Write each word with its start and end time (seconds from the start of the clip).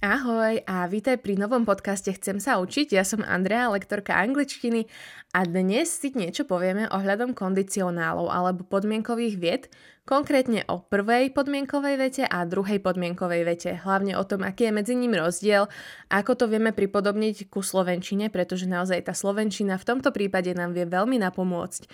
Ahoj 0.00 0.64
a 0.64 0.88
vítaj 0.88 1.20
pri 1.20 1.36
novom 1.36 1.68
podcaste 1.68 2.08
Chcem 2.08 2.40
sa 2.40 2.56
učiť. 2.56 2.96
Ja 2.96 3.04
som 3.04 3.20
Andrea, 3.20 3.68
lektorka 3.68 4.16
angličtiny 4.16 4.88
a 5.36 5.44
dnes 5.44 5.92
si 5.92 6.08
niečo 6.16 6.48
povieme 6.48 6.88
ohľadom 6.88 7.36
kondicionálov 7.36 8.32
alebo 8.32 8.64
podmienkových 8.64 9.36
vied, 9.36 9.68
konkrétne 10.08 10.64
o 10.72 10.80
prvej 10.80 11.36
podmienkovej 11.36 12.00
vete 12.00 12.24
a 12.24 12.48
druhej 12.48 12.80
podmienkovej 12.80 13.44
vete, 13.44 13.76
hlavne 13.76 14.16
o 14.16 14.24
tom, 14.24 14.40
aký 14.40 14.72
je 14.72 14.76
medzi 14.80 14.96
ním 14.96 15.20
rozdiel, 15.20 15.68
ako 16.08 16.32
to 16.32 16.48
vieme 16.48 16.72
pripodobniť 16.72 17.52
ku 17.52 17.60
slovenčine, 17.60 18.32
pretože 18.32 18.64
naozaj 18.64 19.04
tá 19.04 19.12
slovenčina 19.12 19.76
v 19.76 19.84
tomto 19.84 20.16
prípade 20.16 20.56
nám 20.56 20.72
vie 20.72 20.88
veľmi 20.88 21.20
napomôcť. 21.20 21.92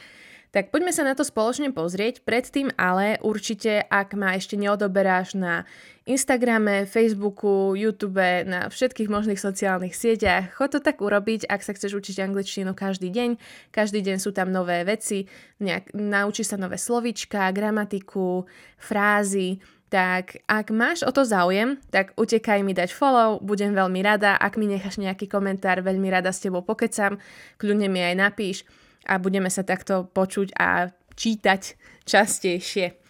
Tak 0.54 0.70
poďme 0.72 0.94
sa 0.94 1.02
na 1.02 1.12
to 1.12 1.26
spoločne 1.26 1.74
pozrieť. 1.74 2.22
Predtým 2.22 2.72
ale 2.78 3.18
určite, 3.20 3.82
ak 3.86 4.14
ma 4.14 4.38
ešte 4.38 4.54
neodoberáš 4.54 5.36
na 5.36 5.66
Instagrame, 6.06 6.86
Facebooku, 6.86 7.74
YouTube, 7.74 8.46
na 8.46 8.70
všetkých 8.70 9.10
možných 9.10 9.42
sociálnych 9.42 9.90
sieťach, 9.90 10.54
chod 10.54 10.78
to 10.78 10.80
tak 10.80 11.02
urobiť, 11.02 11.50
ak 11.50 11.66
sa 11.66 11.74
chceš 11.74 11.98
učiť 11.98 12.22
angličtinu 12.22 12.78
každý 12.78 13.10
deň. 13.10 13.42
Každý 13.74 14.06
deň 14.06 14.16
sú 14.22 14.30
tam 14.30 14.54
nové 14.54 14.86
veci, 14.86 15.26
nejak, 15.58 15.98
naučí 15.98 16.46
sa 16.46 16.54
nové 16.54 16.78
slovička, 16.78 17.50
gramatiku, 17.50 18.46
frázy, 18.78 19.58
tak 19.90 20.42
ak 20.46 20.70
máš 20.70 21.02
o 21.06 21.10
to 21.10 21.22
záujem, 21.22 21.78
tak 21.94 22.14
utekaj 22.18 22.62
mi 22.62 22.74
dať 22.74 22.90
follow, 22.90 23.38
budem 23.38 23.74
veľmi 23.74 24.02
rada. 24.02 24.34
Ak 24.38 24.58
mi 24.58 24.66
necháš 24.66 24.98
nejaký 24.98 25.30
komentár, 25.30 25.82
veľmi 25.82 26.06
rada 26.10 26.30
s 26.30 26.42
tebou 26.42 26.62
pokecam, 26.62 27.18
kľudne 27.58 27.90
mi 27.90 28.02
aj 28.02 28.14
napíš 28.14 28.66
a 29.06 29.22
budeme 29.22 29.48
sa 29.48 29.62
takto 29.62 30.10
počuť 30.10 30.58
a 30.58 30.90
čítať 31.16 31.62
častejšie. 32.04 33.06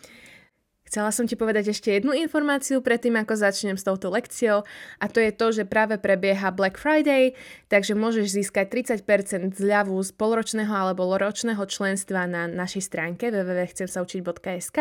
Chcela 0.86 1.10
som 1.10 1.26
ti 1.26 1.34
povedať 1.34 1.74
ešte 1.74 1.90
jednu 1.90 2.14
informáciu 2.14 2.78
predtým, 2.78 3.18
ako 3.18 3.34
začnem 3.34 3.74
s 3.74 3.82
touto 3.82 4.06
lekciou 4.06 4.62
a 5.02 5.04
to 5.10 5.18
je 5.18 5.34
to, 5.34 5.46
že 5.50 5.66
práve 5.66 5.98
prebieha 5.98 6.54
Black 6.54 6.78
Friday, 6.78 7.34
takže 7.66 7.98
môžeš 7.98 8.38
získať 8.38 8.70
30% 9.02 9.58
zľavu 9.58 9.98
z 9.98 10.14
polročného 10.14 10.70
alebo 10.70 11.10
ročného 11.10 11.58
členstva 11.66 12.30
na 12.30 12.46
našej 12.46 12.86
stránke 12.86 13.34
www.chcemsaučiť.sk, 13.34 14.78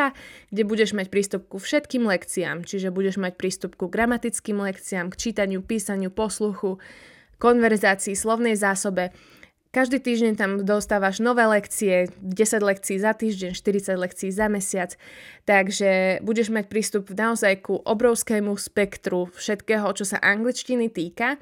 kde 0.54 0.62
budeš 0.62 0.94
mať 0.94 1.10
prístup 1.10 1.50
ku 1.50 1.58
všetkým 1.58 2.06
lekciám, 2.06 2.70
čiže 2.70 2.94
budeš 2.94 3.18
mať 3.18 3.34
prístup 3.34 3.74
ku 3.74 3.90
gramatickým 3.90 4.62
lekciám, 4.62 5.10
k 5.10 5.18
čítaniu, 5.18 5.66
písaniu, 5.66 6.14
posluchu, 6.14 6.78
konverzácii, 7.42 8.14
slovnej 8.14 8.54
zásobe 8.54 9.10
každý 9.76 10.00
týždeň 10.00 10.34
tam 10.40 10.52
dostávaš 10.64 11.20
nové 11.20 11.44
lekcie, 11.44 12.08
10 12.24 12.32
lekcií 12.64 12.96
za 12.96 13.12
týždeň, 13.12 13.52
40 13.52 14.00
lekcií 14.00 14.32
za 14.32 14.48
mesiac, 14.48 14.96
takže 15.44 16.24
budeš 16.24 16.48
mať 16.56 16.72
prístup 16.72 17.12
naozaj 17.12 17.60
ku 17.60 17.84
obrovskému 17.84 18.56
spektru 18.56 19.28
všetkého, 19.36 19.84
čo 19.92 20.08
sa 20.08 20.24
angličtiny 20.24 20.88
týka. 20.88 21.36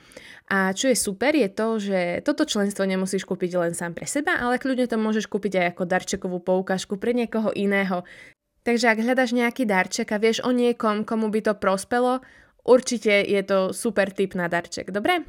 A 0.49 0.73
čo 0.73 0.89
je 0.89 0.97
super 0.97 1.37
je 1.37 1.45
to, 1.45 1.77
že 1.77 2.25
toto 2.25 2.49
členstvo 2.49 2.89
nemusíš 2.89 3.21
kúpiť 3.29 3.53
len 3.53 3.77
sám 3.77 3.93
pre 3.93 4.09
seba, 4.09 4.41
ale 4.41 4.57
kľudne 4.57 4.89
to 4.89 4.97
môžeš 4.97 5.29
kúpiť 5.29 5.53
aj 5.61 5.65
ako 5.77 5.83
darčekovú 5.85 6.41
poukážku 6.41 6.97
pre 6.97 7.13
niekoho 7.13 7.53
iného. 7.53 8.01
Takže 8.65 8.89
ak 8.89 9.03
hľadaš 9.05 9.37
nejaký 9.37 9.69
darček 9.69 10.09
a 10.09 10.17
vieš 10.17 10.41
o 10.41 10.49
niekom, 10.49 11.05
komu 11.05 11.29
by 11.29 11.45
to 11.45 11.53
prospelo, 11.53 12.25
určite 12.65 13.13
je 13.13 13.41
to 13.45 13.75
super 13.77 14.09
tip 14.09 14.33
na 14.33 14.49
darček, 14.49 14.89
dobre? 14.89 15.21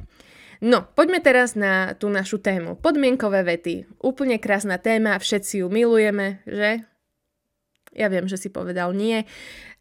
No, 0.65 0.81
poďme 0.97 1.21
teraz 1.21 1.53
na 1.53 1.93
tú 1.93 2.09
našu 2.09 2.41
tému. 2.41 2.73
Podmienkové 2.81 3.45
vety. 3.45 3.85
Úplne 4.01 4.41
krásna 4.41 4.81
téma, 4.81 5.21
všetci 5.21 5.61
ju 5.61 5.69
milujeme, 5.69 6.41
že? 6.49 6.81
Ja 7.93 8.09
viem, 8.09 8.25
že 8.25 8.41
si 8.41 8.49
povedal 8.49 8.97
nie, 8.97 9.29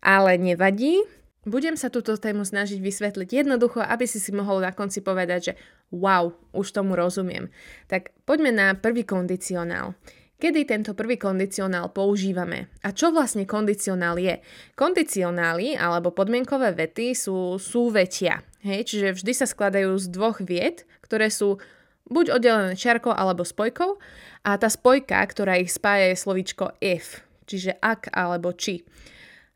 ale 0.04 0.36
nevadí. 0.36 1.00
Budem 1.48 1.80
sa 1.80 1.88
túto 1.88 2.12
tému 2.20 2.44
snažiť 2.44 2.84
vysvetliť 2.84 3.28
jednoducho, 3.32 3.80
aby 3.80 4.04
si 4.04 4.20
si 4.20 4.28
mohol 4.36 4.60
na 4.60 4.76
konci 4.76 5.00
povedať, 5.00 5.40
že 5.40 5.52
wow, 5.88 6.36
už 6.52 6.76
tomu 6.76 7.00
rozumiem. 7.00 7.48
Tak 7.88 8.12
poďme 8.28 8.52
na 8.52 8.66
prvý 8.76 9.08
kondicionál. 9.08 9.96
Kedy 10.36 10.68
tento 10.68 10.92
prvý 10.92 11.16
kondicionál 11.16 11.96
používame? 11.96 12.68
A 12.84 12.92
čo 12.92 13.08
vlastne 13.08 13.48
kondicionál 13.48 14.20
je? 14.20 14.36
Kondicionály 14.76 15.80
alebo 15.80 16.12
podmienkové 16.12 16.76
vety 16.76 17.16
sú 17.16 17.56
súvetia. 17.56 18.44
Hej, 18.64 18.96
čiže 18.96 19.20
vždy 19.20 19.32
sa 19.36 19.44
skladajú 19.44 19.92
z 20.00 20.08
dvoch 20.08 20.40
viet, 20.40 20.88
ktoré 21.04 21.28
sú 21.28 21.60
buď 22.08 22.40
oddelené 22.40 22.72
čiarkou 22.80 23.12
alebo 23.12 23.44
spojkou 23.44 24.00
a 24.40 24.50
tá 24.56 24.72
spojka, 24.72 25.20
ktorá 25.20 25.60
ich 25.60 25.68
spája 25.68 26.16
je 26.16 26.16
slovíčko 26.24 26.72
if, 26.80 27.20
čiže 27.44 27.76
ak 27.76 28.08
alebo 28.08 28.56
či. 28.56 28.80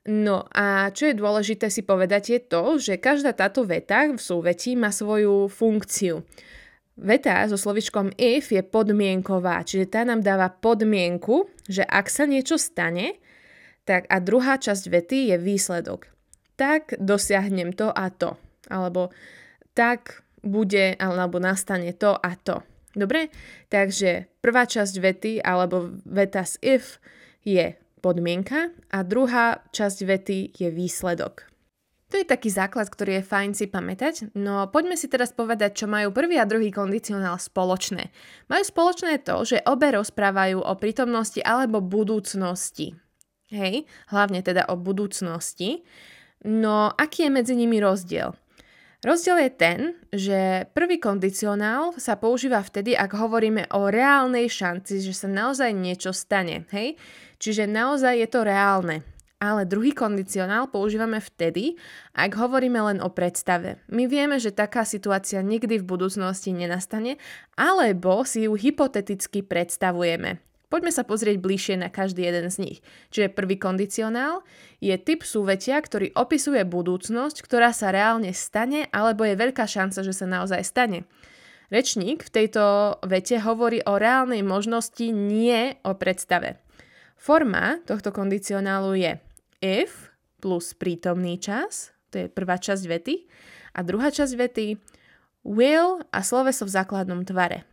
No 0.04 0.44
a 0.52 0.92
čo 0.92 1.08
je 1.08 1.16
dôležité 1.16 1.72
si 1.72 1.88
povedať 1.88 2.36
je 2.36 2.40
to, 2.52 2.76
že 2.76 3.00
každá 3.00 3.32
táto 3.32 3.64
veta 3.64 4.12
v 4.12 4.20
súvetí 4.20 4.76
má 4.76 4.92
svoju 4.92 5.48
funkciu. 5.48 6.20
Veta 7.00 7.48
so 7.48 7.56
slovičkom 7.56 8.12
if 8.20 8.52
je 8.52 8.60
podmienková, 8.60 9.64
čiže 9.64 9.88
tá 9.88 10.04
nám 10.04 10.20
dáva 10.20 10.52
podmienku, 10.52 11.48
že 11.64 11.80
ak 11.80 12.12
sa 12.12 12.28
niečo 12.28 12.60
stane, 12.60 13.16
tak 13.88 14.04
a 14.12 14.20
druhá 14.20 14.60
časť 14.60 14.84
vety 14.84 15.32
je 15.32 15.36
výsledok. 15.40 16.12
Tak 16.60 17.00
dosiahnem 17.00 17.72
to 17.72 17.88
a 17.88 18.12
to 18.12 18.36
alebo 18.70 19.12
tak 19.74 20.22
bude 20.40 20.94
alebo 20.96 21.42
nastane 21.42 21.92
to 21.92 22.14
a 22.14 22.32
to. 22.38 22.62
Dobre? 22.96 23.28
Takže 23.68 24.40
prvá 24.40 24.64
časť 24.64 24.94
vety 24.98 25.32
alebo 25.44 25.92
veta 26.08 26.42
s 26.42 26.56
if 26.64 26.98
je 27.44 27.76
podmienka 28.00 28.72
a 28.90 28.98
druhá 29.02 29.62
časť 29.74 29.98
vety 30.06 30.38
je 30.56 30.68
výsledok. 30.70 31.48
To 32.08 32.16
je 32.16 32.24
taký 32.24 32.48
základ, 32.48 32.88
ktorý 32.88 33.20
je 33.20 33.28
fajn 33.28 33.50
si 33.52 33.68
pamätať, 33.68 34.32
no 34.32 34.64
poďme 34.72 34.96
si 34.96 35.12
teraz 35.12 35.28
povedať, 35.28 35.84
čo 35.84 35.86
majú 35.92 36.08
prvý 36.08 36.40
a 36.40 36.48
druhý 36.48 36.72
kondicionál 36.72 37.36
spoločné. 37.36 38.08
Majú 38.48 38.64
spoločné 38.64 39.20
to, 39.20 39.44
že 39.44 39.60
obe 39.68 39.92
rozprávajú 39.92 40.64
o 40.64 40.72
prítomnosti 40.80 41.44
alebo 41.44 41.84
budúcnosti. 41.84 42.96
Hej, 43.52 43.84
hlavne 44.08 44.40
teda 44.40 44.72
o 44.72 44.80
budúcnosti. 44.80 45.84
No 46.48 46.88
aký 46.96 47.28
je 47.28 47.30
medzi 47.32 47.54
nimi 47.60 47.76
rozdiel? 47.76 48.32
Rozdiel 48.98 49.46
je 49.46 49.52
ten, 49.54 49.78
že 50.10 50.66
prvý 50.74 50.98
kondicionál 50.98 51.94
sa 52.02 52.18
používa 52.18 52.58
vtedy, 52.58 52.98
ak 52.98 53.14
hovoríme 53.14 53.70
o 53.70 53.86
reálnej 53.94 54.50
šanci, 54.50 54.98
že 54.98 55.14
sa 55.14 55.30
naozaj 55.30 55.70
niečo 55.70 56.10
stane. 56.10 56.66
Hej? 56.74 56.98
Čiže 57.38 57.70
naozaj 57.70 58.18
je 58.18 58.28
to 58.28 58.42
reálne. 58.42 59.06
Ale 59.38 59.70
druhý 59.70 59.94
kondicionál 59.94 60.66
používame 60.66 61.22
vtedy, 61.22 61.78
ak 62.10 62.34
hovoríme 62.34 62.82
len 62.90 62.98
o 62.98 63.06
predstave. 63.06 63.78
My 63.86 64.10
vieme, 64.10 64.42
že 64.42 64.50
taká 64.50 64.82
situácia 64.82 65.46
nikdy 65.46 65.78
v 65.78 65.86
budúcnosti 65.86 66.50
nenastane, 66.50 67.22
alebo 67.54 68.26
si 68.26 68.50
ju 68.50 68.58
hypoteticky 68.58 69.46
predstavujeme. 69.46 70.42
Poďme 70.68 70.92
sa 70.92 71.00
pozrieť 71.00 71.40
bližšie 71.40 71.80
na 71.80 71.88
každý 71.88 72.28
jeden 72.28 72.52
z 72.52 72.60
nich. 72.60 72.78
Čiže 73.08 73.32
prvý 73.32 73.56
kondicionál 73.56 74.44
je 74.84 74.92
typ 75.00 75.24
súvetia, 75.24 75.80
ktorý 75.80 76.12
opisuje 76.12 76.60
budúcnosť, 76.68 77.40
ktorá 77.40 77.72
sa 77.72 77.88
reálne 77.88 78.36
stane, 78.36 78.84
alebo 78.92 79.24
je 79.24 79.40
veľká 79.40 79.64
šanca, 79.64 80.04
že 80.04 80.12
sa 80.12 80.28
naozaj 80.28 80.60
stane. 80.60 81.08
Rečník 81.72 82.28
v 82.28 82.32
tejto 82.32 82.96
vete 83.04 83.40
hovorí 83.40 83.80
o 83.84 83.96
reálnej 83.96 84.44
možnosti, 84.44 85.08
nie 85.08 85.76
o 85.84 85.96
predstave. 85.96 86.60
Forma 87.16 87.80
tohto 87.88 88.12
kondicionálu 88.12 88.96
je 88.96 89.12
if 89.64 90.12
plus 90.40 90.76
prítomný 90.76 91.40
čas, 91.40 91.92
to 92.12 92.24
je 92.24 92.26
prvá 92.28 92.60
časť 92.60 92.84
vety, 92.88 93.14
a 93.76 93.84
druhá 93.84 94.08
časť 94.08 94.32
vety 94.36 94.66
will 95.44 96.00
a 96.12 96.20
sloveso 96.24 96.64
v 96.64 96.72
základnom 96.76 97.24
tvare. 97.24 97.68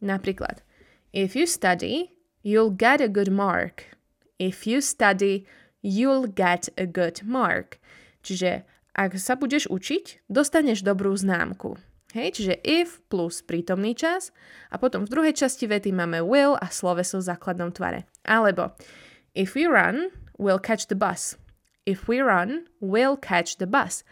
Napríklad, 0.00 0.64
if 1.12 1.36
you 1.36 1.44
study, 1.44 2.15
you'll 2.46 2.70
get 2.70 3.02
a 3.02 3.10
good 3.10 3.26
mark. 3.26 3.90
If 4.38 4.70
you 4.70 4.78
study, 4.78 5.50
you'll 5.82 6.30
get 6.30 6.70
a 6.78 6.86
good 6.86 7.26
mark. 7.26 7.82
Čiže 8.22 8.62
ak 8.94 9.18
sa 9.18 9.34
budeš 9.34 9.66
učiť, 9.66 10.30
dostaneš 10.30 10.86
dobrú 10.86 11.10
známku. 11.18 11.74
Hej, 12.14 12.38
čiže 12.38 12.54
if 12.62 13.02
plus 13.10 13.42
prítomný 13.42 13.98
čas 13.98 14.30
a 14.70 14.78
potom 14.78 15.04
v 15.04 15.10
druhej 15.10 15.34
časti 15.34 15.66
vety 15.66 15.90
máme 15.90 16.22
will 16.22 16.54
a 16.62 16.70
sloveso 16.70 17.18
v 17.18 17.26
základnom 17.26 17.74
tvare. 17.74 18.06
Alebo 18.22 18.78
if 19.34 19.58
we 19.58 19.66
run, 19.66 20.14
we'll 20.38 20.62
catch 20.62 20.86
the 20.86 20.96
bus. 20.96 21.34
If 21.82 22.06
we 22.06 22.22
run, 22.22 22.70
we'll 22.78 23.18
catch 23.18 23.58
the 23.58 23.66
bus. 23.66 24.06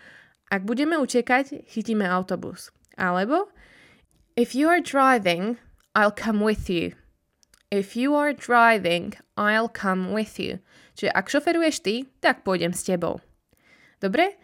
Ak 0.50 0.66
budeme 0.66 0.98
utekať, 0.98 1.70
chytíme 1.70 2.04
autobus. 2.04 2.75
Alebo 2.98 3.46
if 4.34 4.58
you 4.58 4.66
are 4.66 4.82
driving, 4.82 5.56
I'll 5.94 6.12
come 6.12 6.42
with 6.42 6.66
you. 6.66 6.98
If 7.72 7.96
you 7.96 8.14
are 8.14 8.32
driving, 8.32 9.14
I'll 9.37 9.72
come 9.72 10.12
with 10.12 10.37
you. 10.38 10.61
Čiže 10.94 11.11
ak 11.11 11.26
šoferuješ 11.31 11.76
ty, 11.82 11.94
tak 12.20 12.44
pôjdem 12.46 12.76
s 12.76 12.87
tebou. 12.87 13.19
Dobre? 13.99 14.37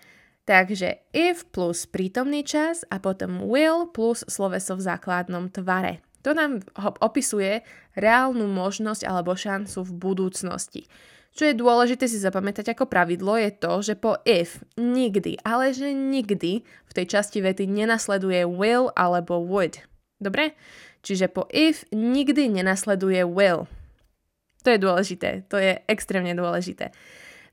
Takže 0.48 1.06
if 1.14 1.46
plus 1.54 1.86
prítomný 1.86 2.42
čas 2.42 2.82
a 2.90 2.98
potom 2.98 3.46
will 3.46 3.86
plus 3.86 4.26
sloveso 4.26 4.74
v 4.74 4.82
základnom 4.82 5.52
tvare. 5.52 6.02
To 6.26 6.34
nám 6.34 6.60
opisuje 7.00 7.62
reálnu 7.96 8.50
možnosť 8.50 9.06
alebo 9.06 9.38
šancu 9.38 9.86
v 9.86 9.92
budúcnosti. 9.94 10.82
Čo 11.30 11.46
je 11.46 11.54
dôležité 11.54 12.10
si 12.10 12.18
zapamätať 12.18 12.74
ako 12.74 12.90
pravidlo 12.90 13.38
je 13.38 13.54
to, 13.54 13.72
že 13.86 13.94
po 13.94 14.18
if 14.26 14.58
nikdy, 14.74 15.38
ale 15.46 15.70
že 15.70 15.94
nikdy 15.94 16.66
v 16.66 16.92
tej 16.92 17.06
časti 17.06 17.38
vety 17.38 17.70
nenasleduje 17.70 18.42
will 18.50 18.90
alebo 18.98 19.38
would. 19.38 19.78
Dobre? 20.18 20.58
Čiže 21.00 21.32
po 21.32 21.48
if 21.48 21.88
nikdy 21.92 22.52
nenasleduje 22.52 23.24
will. 23.24 23.64
To 24.60 24.68
je 24.68 24.78
dôležité, 24.80 25.48
to 25.48 25.56
je 25.56 25.80
extrémne 25.88 26.36
dôležité. 26.36 26.92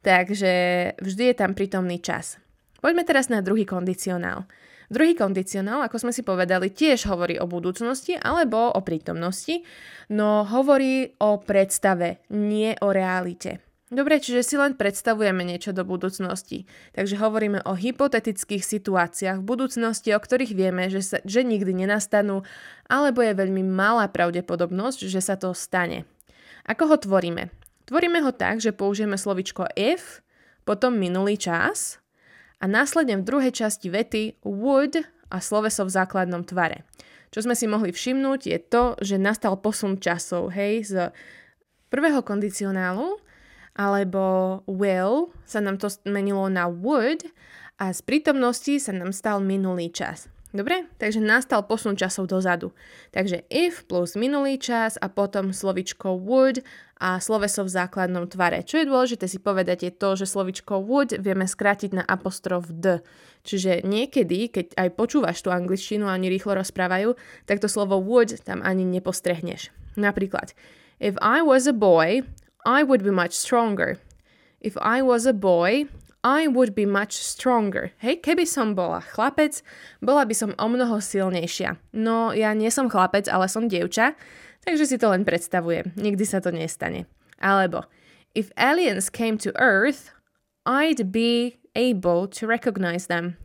Takže 0.04 0.52
vždy 1.00 1.24
je 1.32 1.36
tam 1.36 1.56
prítomný 1.56 2.04
čas. 2.04 2.36
Poďme 2.84 3.08
teraz 3.08 3.32
na 3.32 3.40
druhý 3.40 3.64
kondicionál. 3.64 4.46
Druhý 4.88 5.20
kondicionál, 5.20 5.84
ako 5.84 6.00
sme 6.00 6.16
si 6.16 6.24
povedali, 6.24 6.72
tiež 6.72 7.12
hovorí 7.12 7.36
o 7.36 7.48
budúcnosti 7.48 8.16
alebo 8.16 8.72
o 8.72 8.80
prítomnosti, 8.80 9.60
no 10.16 10.48
hovorí 10.48 11.12
o 11.20 11.44
predstave, 11.44 12.24
nie 12.32 12.72
o 12.80 12.96
realite. 12.96 13.67
Dobre, 13.88 14.20
čiže 14.20 14.44
si 14.44 14.56
len 14.60 14.76
predstavujeme 14.76 15.48
niečo 15.48 15.72
do 15.72 15.88
budúcnosti. 15.88 16.68
Takže 16.92 17.16
hovoríme 17.24 17.64
o 17.64 17.72
hypotetických 17.72 18.60
situáciách 18.60 19.40
v 19.40 19.48
budúcnosti, 19.48 20.12
o 20.12 20.20
ktorých 20.20 20.52
vieme, 20.52 20.92
že, 20.92 21.00
sa, 21.00 21.18
že 21.24 21.48
nikdy 21.48 21.72
nenastanú, 21.72 22.44
alebo 22.92 23.24
je 23.24 23.32
veľmi 23.32 23.64
malá 23.64 24.12
pravdepodobnosť, 24.12 25.08
že 25.08 25.24
sa 25.24 25.40
to 25.40 25.56
stane. 25.56 26.04
Ako 26.68 26.92
ho 26.92 26.98
tvoríme? 27.00 27.48
Tvoríme 27.88 28.20
ho 28.28 28.36
tak, 28.36 28.60
že 28.60 28.76
použijeme 28.76 29.16
slovičko 29.16 29.72
if, 29.80 30.20
potom 30.68 31.00
minulý 31.00 31.40
čas 31.40 32.04
a 32.60 32.68
následne 32.68 33.16
v 33.16 33.24
druhej 33.24 33.56
časti 33.56 33.88
vety 33.88 34.44
would 34.44 35.00
a 35.32 35.40
sloveso 35.40 35.88
v 35.88 35.96
základnom 35.96 36.44
tvare. 36.44 36.84
Čo 37.32 37.48
sme 37.48 37.56
si 37.56 37.72
mohli 37.72 37.96
všimnúť 37.96 38.52
je 38.52 38.60
to, 38.60 39.00
že 39.00 39.16
nastal 39.16 39.56
posun 39.56 39.96
časov, 39.96 40.52
hej, 40.52 40.84
z 40.84 40.94
prvého 41.88 42.20
kondicionálu 42.20 43.24
alebo 43.78 44.60
will 44.66 45.30
sa 45.46 45.62
nám 45.62 45.78
to 45.78 45.88
zmenilo 45.88 46.50
na 46.50 46.66
would 46.66 47.24
a 47.78 47.94
z 47.94 48.02
prítomnosti 48.02 48.82
sa 48.82 48.92
nám 48.92 49.14
stal 49.14 49.38
minulý 49.38 49.94
čas. 49.94 50.28
Dobre? 50.56 50.90
Takže 50.98 51.22
nastal 51.22 51.62
posun 51.68 52.00
časov 52.00 52.32
dozadu. 52.32 52.74
Takže 53.14 53.46
if 53.52 53.86
plus 53.86 54.18
minulý 54.18 54.58
čas 54.58 54.98
a 54.98 55.12
potom 55.12 55.54
slovičko 55.54 56.18
would 56.18 56.66
a 56.98 57.22
sloveso 57.22 57.62
v 57.62 57.76
základnom 57.78 58.26
tvare. 58.26 58.66
Čo 58.66 58.82
je 58.82 58.90
dôležité 58.90 59.30
si 59.30 59.38
povedať 59.38 59.86
je 59.86 59.92
to, 59.94 60.18
že 60.18 60.26
slovičko 60.26 60.82
would 60.82 61.14
vieme 61.20 61.46
skrátiť 61.46 62.02
na 62.02 62.04
apostrof 62.08 62.66
d. 62.74 63.06
Čiže 63.46 63.86
niekedy, 63.86 64.50
keď 64.50 64.74
aj 64.80 64.90
počúvaš 64.98 65.44
tú 65.46 65.54
angličtinu 65.54 66.10
a 66.10 66.16
oni 66.18 66.32
rýchlo 66.32 66.58
rozprávajú, 66.58 67.14
tak 67.46 67.62
to 67.62 67.70
slovo 67.70 68.00
would 68.02 68.34
tam 68.42 68.64
ani 68.66 68.88
nepostrehneš. 68.88 69.70
Napríklad, 70.00 70.56
if 70.98 71.20
I 71.22 71.44
was 71.44 71.68
a 71.68 71.76
boy, 71.76 72.24
I 72.68 72.84
would 72.84 73.00
be 73.00 73.16
much 73.16 73.32
stronger. 73.32 73.96
If 74.60 74.76
I 74.84 75.00
was 75.02 75.24
a 75.26 75.32
boy, 75.32 75.88
I 76.20 76.52
would 76.52 76.76
be 76.76 76.84
much 76.84 77.16
stronger. 77.16 77.96
Hej, 78.04 78.20
keby 78.20 78.44
som 78.44 78.76
bola 78.76 79.00
chlapec, 79.00 79.64
bola 80.04 80.28
by 80.28 80.36
som 80.36 80.52
o 80.60 80.68
mnoho 80.68 81.00
silnejšia. 81.00 81.80
No, 81.96 82.36
ja 82.36 82.52
nie 82.52 82.68
som 82.68 82.92
chlapec, 82.92 83.32
ale 83.32 83.48
som 83.48 83.72
dievča, 83.72 84.20
takže 84.68 84.84
si 84.84 85.00
to 85.00 85.08
len 85.08 85.24
predstavujem. 85.24 85.96
Nikdy 85.96 86.28
sa 86.28 86.44
to 86.44 86.52
nestane. 86.52 87.08
Alebo, 87.40 87.88
if 88.36 88.52
aliens 88.60 89.08
came 89.08 89.40
to 89.40 89.56
Earth, 89.56 90.12
I'd 90.68 91.16
be 91.16 91.64
able 91.72 92.28
to 92.36 92.44
recognize 92.44 93.08
them. 93.08 93.40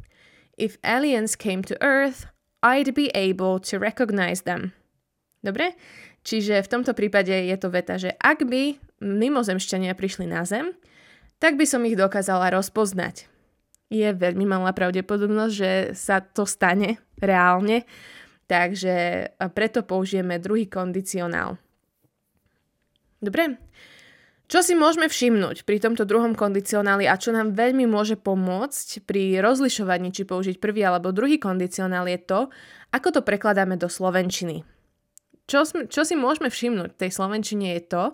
If 0.58 0.82
aliens 0.82 1.38
came 1.38 1.62
to 1.70 1.78
Earth, 1.78 2.26
I'd 2.66 2.90
be 2.98 3.14
able 3.14 3.62
to 3.70 3.78
recognize 3.78 4.42
them. 4.42 4.74
Dobre? 5.46 5.78
Čiže 6.26 6.66
v 6.66 6.70
tomto 6.70 6.94
prípade 6.94 7.34
je 7.34 7.56
to 7.58 7.70
veta, 7.70 7.94
že 7.98 8.14
ak 8.18 8.46
by 8.46 8.78
mimozemšťania 9.02 9.98
prišli 9.98 10.30
na 10.30 10.46
Zem, 10.46 10.70
tak 11.42 11.58
by 11.58 11.66
som 11.66 11.82
ich 11.82 11.98
dokázala 11.98 12.54
rozpoznať. 12.54 13.26
Je 13.90 14.06
veľmi 14.14 14.46
malá 14.46 14.70
pravdepodobnosť, 14.70 15.52
že 15.52 15.70
sa 15.98 16.22
to 16.22 16.46
stane 16.46 17.02
reálne, 17.18 17.82
takže 18.46 19.26
preto 19.52 19.82
použijeme 19.82 20.38
druhý 20.38 20.70
kondicionál. 20.70 21.58
Dobre? 23.18 23.58
Čo 24.46 24.60
si 24.60 24.76
môžeme 24.76 25.08
všimnúť 25.08 25.64
pri 25.64 25.80
tomto 25.80 26.04
druhom 26.04 26.36
kondicionáli 26.36 27.08
a 27.08 27.16
čo 27.16 27.32
nám 27.32 27.56
veľmi 27.56 27.88
môže 27.88 28.20
pomôcť 28.20 29.02
pri 29.08 29.40
rozlišovaní, 29.40 30.12
či 30.12 30.28
použiť 30.28 30.60
prvý 30.60 30.84
alebo 30.84 31.08
druhý 31.08 31.40
kondicionál 31.40 32.04
je 32.04 32.20
to, 32.20 32.40
ako 32.92 33.08
to 33.16 33.20
prekladáme 33.24 33.80
do 33.80 33.88
slovenčiny 33.88 34.62
čo, 35.50 35.66
čo 35.66 36.02
si 36.06 36.14
môžeme 36.14 36.48
všimnúť 36.48 36.94
v 36.94 37.00
tej 37.00 37.10
slovenčine 37.10 37.74
je 37.78 37.82
to, 37.82 38.04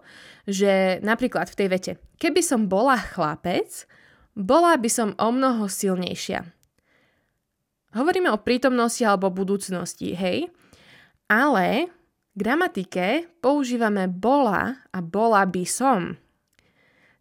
že 0.49 0.73
napríklad 1.05 1.47
v 1.53 1.59
tej 1.59 1.69
vete, 1.69 1.93
keby 2.17 2.41
som 2.41 2.67
bola 2.67 2.97
chlapec, 2.97 3.85
bola 4.33 4.79
by 4.79 4.91
som 4.91 5.09
o 5.19 5.29
mnoho 5.35 5.67
silnejšia. 5.67 6.47
Hovoríme 7.97 8.29
o 8.31 8.41
prítomnosti 8.41 9.01
alebo 9.03 9.33
budúcnosti, 9.33 10.13
hej? 10.13 10.53
Ale 11.29 11.89
v 12.33 12.37
gramatike 12.37 13.27
používame 13.41 14.07
bola 14.07 14.79
a 14.93 14.99
bola 15.01 15.43
by 15.49 15.65
som. 15.65 16.21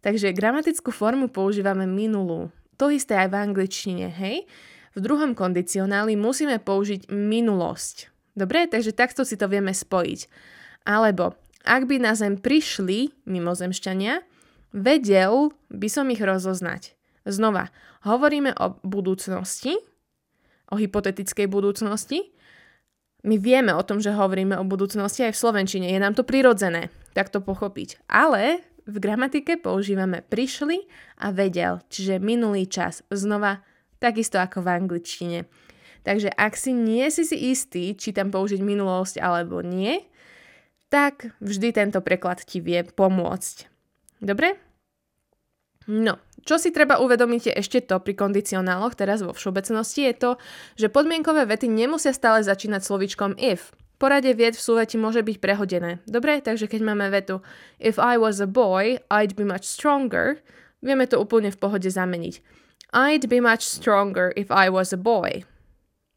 Takže 0.04 0.36
gramatickú 0.36 0.94
formu 0.94 1.26
používame 1.32 1.88
minulú. 1.88 2.54
To 2.78 2.92
isté 2.92 3.18
aj 3.18 3.34
v 3.34 3.38
angličtine, 3.50 4.06
hej? 4.12 4.46
V 4.94 4.98
druhom 5.02 5.34
kondicionáli 5.34 6.14
musíme 6.14 6.62
použiť 6.62 7.10
minulosť. 7.10 8.17
Dobre, 8.38 8.70
takže 8.70 8.94
takto 8.94 9.26
si 9.26 9.34
to 9.34 9.50
vieme 9.50 9.74
spojiť. 9.74 10.20
Alebo 10.86 11.34
ak 11.66 11.90
by 11.90 11.98
na 11.98 12.14
Zem 12.14 12.38
prišli 12.38 13.10
mimozemšťania, 13.26 14.22
vedel 14.70 15.50
by 15.74 15.88
som 15.90 16.06
ich 16.14 16.22
rozoznať. 16.22 16.94
Znova, 17.26 17.74
hovoríme 18.06 18.54
o 18.56 18.78
budúcnosti, 18.86 19.74
o 20.70 20.78
hypotetickej 20.78 21.50
budúcnosti. 21.50 22.30
My 23.26 23.36
vieme 23.36 23.74
o 23.74 23.82
tom, 23.82 23.98
že 23.98 24.14
hovoríme 24.14 24.54
o 24.54 24.64
budúcnosti 24.64 25.26
aj 25.26 25.34
v 25.34 25.42
Slovenčine. 25.42 25.90
Je 25.90 25.98
nám 25.98 26.14
to 26.14 26.22
prirodzené, 26.22 26.94
tak 27.12 27.34
to 27.34 27.42
pochopiť. 27.42 28.06
Ale 28.06 28.62
v 28.88 28.96
gramatike 29.02 29.58
používame 29.60 30.22
prišli 30.24 30.86
a 31.20 31.34
vedel, 31.34 31.82
čiže 31.90 32.22
minulý 32.22 32.70
čas. 32.70 33.04
Znova, 33.10 33.66
takisto 34.00 34.38
ako 34.38 34.64
v 34.64 34.68
angličtine. 34.72 35.38
Takže 36.06 36.30
ak 36.34 36.54
si 36.54 36.74
nie 36.76 37.06
si 37.08 37.24
si 37.26 37.36
istý, 37.50 37.94
či 37.94 38.14
tam 38.14 38.30
použiť 38.34 38.60
minulosť 38.62 39.18
alebo 39.22 39.62
nie, 39.64 40.04
tak 40.88 41.36
vždy 41.44 41.72
tento 41.76 42.00
preklad 42.00 42.40
ti 42.44 42.64
vie 42.64 42.80
pomôcť. 42.84 43.68
Dobre? 44.24 44.56
No, 45.88 46.20
čo 46.44 46.60
si 46.60 46.68
treba 46.68 47.00
uvedomiť 47.00 47.42
je 47.48 47.52
ešte 47.64 47.80
to 47.80 47.96
pri 47.96 48.12
kondicionáloch, 48.12 48.92
teraz 48.92 49.24
vo 49.24 49.32
všeobecnosti, 49.32 50.04
je 50.12 50.14
to, 50.16 50.30
že 50.76 50.92
podmienkové 50.92 51.48
vety 51.48 51.64
nemusia 51.64 52.12
stále 52.12 52.44
začínať 52.44 52.84
slovičkom 52.84 53.40
if. 53.40 53.72
Poradie 53.96 54.36
vied 54.36 54.54
v 54.54 54.62
súveti 54.62 54.94
môže 54.94 55.24
byť 55.24 55.36
prehodené. 55.42 55.98
Dobre, 56.06 56.38
takže 56.38 56.70
keď 56.70 56.80
máme 56.86 57.10
vetu 57.10 57.42
If 57.82 57.98
I 57.98 58.14
was 58.14 58.38
a 58.38 58.46
boy, 58.46 59.02
I'd 59.10 59.34
be 59.34 59.48
much 59.48 59.66
stronger, 59.66 60.38
vieme 60.84 61.08
to 61.08 61.18
úplne 61.18 61.50
v 61.50 61.58
pohode 61.58 61.88
zameniť. 61.88 62.38
I'd 62.94 63.26
be 63.26 63.42
much 63.42 63.66
stronger 63.66 64.30
if 64.36 64.52
I 64.52 64.70
was 64.70 64.94
a 64.94 65.00
boy. 65.00 65.42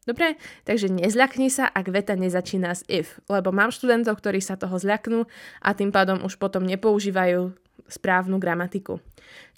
Dobre, 0.02 0.34
takže 0.66 0.90
nezľakni 0.90 1.46
sa, 1.46 1.70
ak 1.70 1.86
veta 1.94 2.18
nezačína 2.18 2.74
s 2.74 2.82
if, 2.90 3.22
lebo 3.30 3.54
mám 3.54 3.70
študentov, 3.70 4.18
ktorí 4.18 4.42
sa 4.42 4.58
toho 4.58 4.74
zľaknú 4.74 5.30
a 5.62 5.68
tým 5.78 5.94
pádom 5.94 6.26
už 6.26 6.42
potom 6.42 6.66
nepoužívajú 6.66 7.54
správnu 7.86 8.42
gramatiku. 8.42 8.98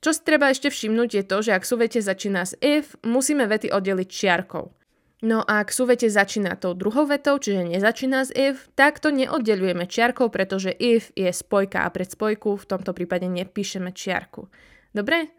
Čo 0.04 0.12
si 0.12 0.20
treba 0.20 0.52
ešte 0.52 0.68
všimnúť 0.68 1.10
je 1.16 1.24
to, 1.24 1.36
že 1.40 1.56
ak 1.56 1.64
sú 1.64 1.80
vete 1.80 1.96
začína 2.04 2.44
s 2.44 2.52
if, 2.60 2.92
musíme 3.00 3.48
vety 3.48 3.72
oddeliť 3.72 4.08
čiarkou. 4.08 4.68
No 5.24 5.40
a 5.40 5.64
ak 5.64 5.72
sú 5.72 5.88
vete 5.88 6.12
začína 6.12 6.60
tou 6.60 6.76
druhou 6.76 7.08
vetou, 7.08 7.40
čiže 7.40 7.64
nezačína 7.64 8.28
s 8.28 8.30
if, 8.36 8.68
tak 8.76 9.00
to 9.00 9.08
neoddelujeme 9.08 9.88
čiarkou, 9.88 10.28
pretože 10.28 10.76
if 10.76 11.08
je 11.16 11.32
spojka 11.32 11.88
a 11.88 11.88
pred 11.88 12.12
spojku 12.12 12.60
v 12.60 12.68
tomto 12.68 12.92
prípade 12.92 13.24
nepíšeme 13.24 13.96
čiarku. 13.96 14.52
Dobre? 14.92 15.32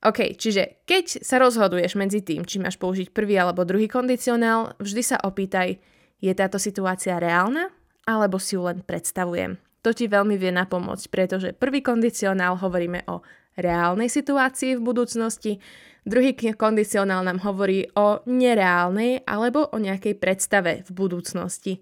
OK, 0.00 0.32
čiže 0.40 0.80
keď 0.88 1.20
sa 1.20 1.36
rozhoduješ 1.36 1.92
medzi 2.00 2.24
tým, 2.24 2.48
či 2.48 2.56
máš 2.56 2.80
použiť 2.80 3.12
prvý 3.12 3.36
alebo 3.36 3.68
druhý 3.68 3.84
kondicionál, 3.84 4.72
vždy 4.80 5.02
sa 5.04 5.16
opýtaj, 5.20 5.76
je 6.24 6.32
táto 6.32 6.56
situácia 6.56 7.20
reálna, 7.20 7.68
alebo 8.08 8.40
si 8.40 8.56
ju 8.56 8.64
len 8.64 8.80
predstavujem. 8.80 9.60
To 9.84 9.92
ti 9.92 10.08
veľmi 10.08 10.40
vie 10.40 10.52
napomôcť, 10.52 11.04
pretože 11.12 11.48
prvý 11.56 11.84
kondicionál 11.84 12.56
hovoríme 12.56 13.04
o 13.12 13.20
reálnej 13.60 14.08
situácii 14.08 14.76
v 14.76 14.84
budúcnosti, 14.84 15.60
druhý 16.04 16.32
kondicionál 16.56 17.20
nám 17.20 17.44
hovorí 17.44 17.88
o 17.96 18.24
nereálnej 18.24 19.24
alebo 19.28 19.68
o 19.68 19.76
nejakej 19.76 20.16
predstave 20.16 20.80
v 20.84 20.90
budúcnosti. 20.96 21.80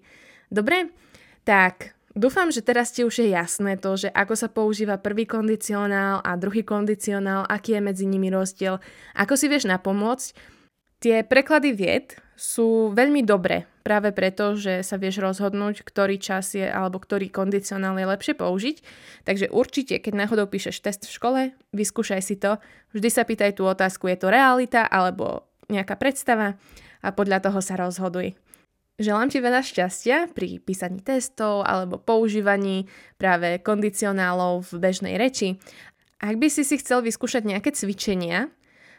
Dobre? 0.51 0.91
Tak 1.47 1.98
Dúfam, 2.19 2.51
že 2.51 2.59
teraz 2.59 2.91
ti 2.91 3.07
už 3.07 3.23
je 3.23 3.31
jasné 3.31 3.79
to, 3.79 3.95
že 3.95 4.11
ako 4.11 4.35
sa 4.35 4.51
používa 4.51 4.99
prvý 4.99 5.23
kondicionál 5.23 6.19
a 6.19 6.35
druhý 6.35 6.67
kondicionál, 6.67 7.47
aký 7.47 7.79
je 7.79 7.81
medzi 7.87 8.03
nimi 8.03 8.27
rozdiel, 8.27 8.83
ako 9.15 9.39
si 9.39 9.47
vieš 9.47 9.71
napomôcť. 9.71 10.35
Tie 10.99 11.23
preklady 11.23 11.71
vied 11.71 12.19
sú 12.35 12.91
veľmi 12.91 13.23
dobré, 13.23 13.71
práve 13.87 14.11
preto, 14.11 14.59
že 14.59 14.83
sa 14.83 14.99
vieš 14.99 15.23
rozhodnúť, 15.23 15.79
ktorý 15.87 16.19
čas 16.19 16.59
je 16.59 16.67
alebo 16.67 16.99
ktorý 16.99 17.31
kondicionál 17.31 17.95
je 17.95 18.11
lepšie 18.11 18.35
použiť. 18.35 18.83
Takže 19.23 19.47
určite, 19.55 20.03
keď 20.03 20.27
náhodou 20.27 20.51
píšeš 20.51 20.83
test 20.83 21.07
v 21.07 21.15
škole, 21.15 21.41
vyskúšaj 21.71 22.19
si 22.19 22.35
to. 22.35 22.59
Vždy 22.91 23.07
sa 23.15 23.23
pýtaj 23.23 23.55
tú 23.55 23.63
otázku, 23.63 24.11
je 24.11 24.19
to 24.19 24.27
realita 24.27 24.83
alebo 24.91 25.47
nejaká 25.71 25.95
predstava 25.95 26.59
a 26.99 27.15
podľa 27.15 27.47
toho 27.47 27.63
sa 27.63 27.79
rozhoduj. 27.79 28.35
Želám 28.99 29.31
ti 29.31 29.39
veľa 29.39 29.63
šťastia 29.63 30.35
pri 30.35 30.59
písaní 30.59 30.99
testov 30.99 31.63
alebo 31.63 32.03
používaní 32.03 32.83
práve 33.15 33.63
kondicionálov 33.63 34.67
v 34.67 34.73
bežnej 34.75 35.15
reči. 35.15 35.55
Ak 36.19 36.35
by 36.35 36.51
si 36.51 36.67
si 36.67 36.75
chcel 36.75 36.99
vyskúšať 37.07 37.47
nejaké 37.47 37.71
cvičenia, 37.71 38.51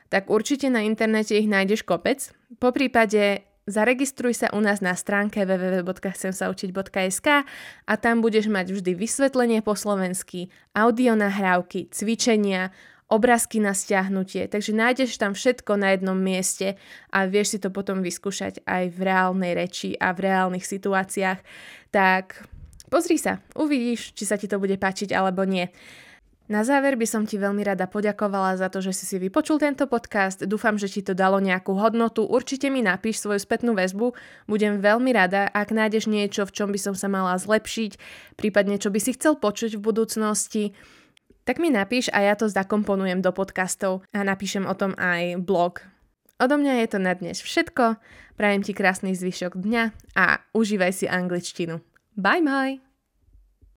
tak 0.08 0.32
určite 0.32 0.72
na 0.72 0.80
internete 0.88 1.36
ich 1.36 1.44
nájdeš 1.44 1.84
kopec. 1.84 2.32
Po 2.56 2.72
prípade 2.72 3.44
zaregistruj 3.68 4.40
sa 4.40 4.48
u 4.56 4.64
nás 4.64 4.80
na 4.80 4.96
stránke 4.96 5.44
www.chcemsaučiť.sk 5.44 7.28
a 7.84 7.92
tam 8.00 8.24
budeš 8.24 8.48
mať 8.48 8.72
vždy 8.72 8.96
vysvetlenie 8.96 9.60
po 9.60 9.76
slovensky, 9.76 10.48
audio 10.72 11.12
nahrávky, 11.12 11.92
cvičenia, 11.92 12.72
obrázky 13.10 13.58
na 13.58 13.74
stiahnutie, 13.74 14.46
takže 14.46 14.70
nájdeš 14.70 15.18
tam 15.18 15.34
všetko 15.34 15.74
na 15.74 15.92
jednom 15.92 16.14
mieste 16.14 16.78
a 17.10 17.26
vieš 17.26 17.52
si 17.52 17.58
to 17.58 17.74
potom 17.74 18.06
vyskúšať 18.06 18.62
aj 18.64 18.94
v 18.94 19.00
reálnej 19.02 19.52
reči 19.58 19.98
a 19.98 20.14
v 20.14 20.30
reálnych 20.30 20.62
situáciách. 20.62 21.42
Tak 21.90 22.46
pozri 22.86 23.18
sa, 23.18 23.42
uvidíš, 23.58 24.14
či 24.14 24.22
sa 24.22 24.38
ti 24.38 24.46
to 24.46 24.62
bude 24.62 24.78
páčiť 24.78 25.10
alebo 25.10 25.42
nie. 25.42 25.66
Na 26.50 26.66
záver 26.66 26.98
by 26.98 27.06
som 27.06 27.22
ti 27.22 27.38
veľmi 27.38 27.62
rada 27.62 27.86
poďakovala 27.86 28.58
za 28.58 28.66
to, 28.66 28.82
že 28.82 28.90
si 28.90 29.06
si 29.06 29.22
vypočul 29.22 29.62
tento 29.62 29.86
podcast. 29.86 30.42
Dúfam, 30.42 30.74
že 30.74 30.90
ti 30.90 30.98
to 30.98 31.14
dalo 31.14 31.38
nejakú 31.38 31.78
hodnotu. 31.78 32.26
Určite 32.26 32.74
mi 32.74 32.82
napíš 32.82 33.22
svoju 33.22 33.38
spätnú 33.38 33.70
väzbu. 33.78 34.18
Budem 34.50 34.82
veľmi 34.82 35.14
rada, 35.14 35.46
ak 35.46 35.70
nájdeš 35.70 36.10
niečo, 36.10 36.42
v 36.42 36.50
čom 36.50 36.74
by 36.74 36.78
som 36.82 36.98
sa 36.98 37.06
mala 37.06 37.38
zlepšiť, 37.38 38.02
prípadne 38.34 38.82
čo 38.82 38.90
by 38.90 38.98
si 38.98 39.14
chcel 39.14 39.38
počuť 39.38 39.78
v 39.78 39.84
budúcnosti. 39.94 40.64
Tak 41.50 41.58
mi 41.58 41.74
napíš 41.74 42.14
a 42.14 42.22
ja 42.22 42.38
to 42.38 42.46
zakomponujem 42.46 43.26
do 43.26 43.34
podcastov 43.34 44.06
a 44.14 44.22
napíšem 44.22 44.70
o 44.70 44.74
tom 44.78 44.94
aj 44.94 45.34
blog. 45.42 45.82
Odo 46.38 46.54
mňa 46.54 46.86
je 46.86 46.94
to 46.94 46.98
na 47.02 47.10
dnes 47.10 47.42
všetko. 47.42 47.98
Prajem 48.38 48.62
ti 48.62 48.70
krásny 48.70 49.18
zvyšok 49.18 49.58
dňa 49.58 49.84
a 50.14 50.46
užívaj 50.54 50.94
si 50.94 51.10
angličtinu. 51.10 51.82
Bye 52.14 52.46
bye! 52.46 52.89